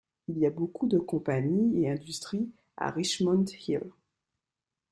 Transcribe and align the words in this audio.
Il 0.27 0.39
y 0.39 0.47
a 0.47 0.49
beaucoup 0.49 0.87
de 0.87 0.97
compagnies 0.97 1.83
et 1.83 1.87
industries 1.91 2.49
à 2.75 2.89
Richmond 2.89 3.45
Hill. 3.67 3.83